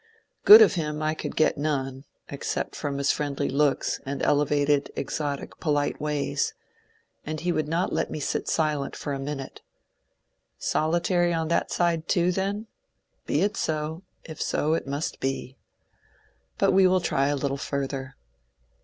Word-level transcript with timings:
Good 0.45 0.63
of 0.63 0.73
him 0.73 1.03
I 1.03 1.13
could 1.13 1.35
get 1.35 1.59
none, 1.59 2.05
except 2.27 2.75
from 2.75 2.97
his 2.97 3.11
friendly 3.11 3.47
looks 3.49 3.99
and 4.03 4.23
elevated, 4.23 4.89
exotic, 4.95 5.59
polite 5.59 6.01
ways; 6.01 6.55
and 7.23 7.39
he 7.39 7.51
would 7.51 7.67
uot 7.67 7.91
let 7.91 8.09
me 8.09 8.19
sit 8.19 8.47
silent 8.49 8.95
for 8.95 9.13
a 9.13 9.19
minute. 9.19 9.61
Solitary 10.57 11.35
on 11.35 11.49
that 11.49 11.69
side 11.69 12.07
too, 12.07 12.31
then? 12.31 12.65
Be 13.27 13.41
it 13.41 13.55
so, 13.55 14.01
if 14.23 14.41
so 14.41 14.73
it 14.73 14.87
must 14.87 15.19
be. 15.19 15.55
But 16.57 16.71
we 16.71 16.87
will 16.87 16.99
try 16.99 17.27
a 17.27 17.35
little 17.35 17.55
further. 17.57 18.15